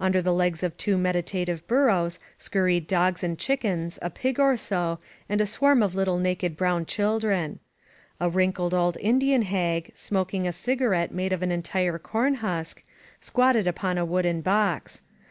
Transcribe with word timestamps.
Under 0.00 0.22
the 0.22 0.32
legs 0.32 0.62
of 0.62 0.74
two 0.78 0.96
meditative 0.96 1.66
burros 1.66 2.18
scurried 2.38 2.86
dogs 2.86 3.22
and 3.22 3.38
chickens, 3.38 3.98
a 4.00 4.08
pig 4.08 4.40
or 4.40 4.56
so, 4.56 5.00
and 5.28 5.38
a 5.38 5.44
swarm 5.44 5.82
of 5.82 5.94
little 5.94 6.18
naked 6.18 6.56
brown 6.56 6.86
children. 6.86 7.58
A 8.18 8.30
wrinkled 8.30 8.72
old 8.72 8.96
Indian 8.98 9.42
hag, 9.42 9.90
smoking 9.94 10.46
a 10.48 10.52
cigarette 10.54 11.12
made 11.12 11.34
of 11.34 11.42
an 11.42 11.52
entire 11.52 11.98
corn 11.98 12.36
husk, 12.36 12.84
squatted 13.20 13.66
upon 13.68 13.98
a 13.98 14.06
wooden 14.06 14.40
box. 14.40 15.02